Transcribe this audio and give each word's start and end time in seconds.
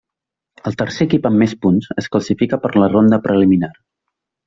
El 0.69 0.77
tercer 0.81 1.07
equip 1.09 1.27
amb 1.31 1.41
més 1.43 1.53
punts 1.67 1.91
es 2.03 2.09
classifica 2.17 2.61
per 2.67 2.75
la 2.83 2.91
ronda 2.97 3.25
preliminar. 3.29 3.75